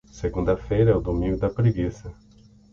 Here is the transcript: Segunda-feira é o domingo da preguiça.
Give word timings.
Segunda-feira 0.13 0.89
é 0.89 0.95
o 0.95 0.99
domingo 0.99 1.37
da 1.39 1.47
preguiça. 1.47 2.11